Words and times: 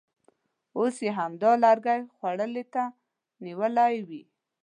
اوس 0.77 0.95
یې 1.05 1.11
همدا 1.19 1.51
لرګی 1.63 2.01
خولې 2.15 2.63
ته 2.73 2.83
نیولی 3.45 3.97
وي. 4.07 4.23